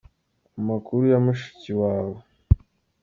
[0.59, 2.19] Amakuru ya mushiki wawe.